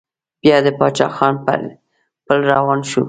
بيا 0.43 0.57
د 0.65 0.67
پاچا 0.79 1.07
خان 1.15 1.35
پر 1.45 1.59
پل 2.25 2.39
روان 2.51 2.79
شو. 2.89 2.99